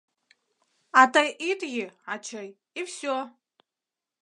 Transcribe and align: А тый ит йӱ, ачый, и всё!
А 0.99 1.01
тый 1.13 1.29
ит 1.49 1.59
йӱ, 1.73 1.85
ачый, 2.13 2.49
и 2.79 2.81
всё! 2.89 3.15